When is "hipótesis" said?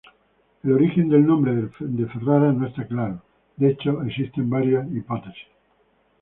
4.93-5.45